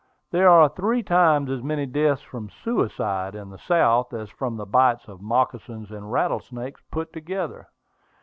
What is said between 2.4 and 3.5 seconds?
suicide